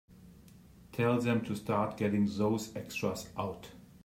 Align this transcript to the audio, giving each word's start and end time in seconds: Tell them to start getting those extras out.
Tell 0.93 1.21
them 1.21 1.41
to 1.45 1.55
start 1.55 1.95
getting 1.95 2.25
those 2.25 2.75
extras 2.75 3.29
out. 3.37 3.67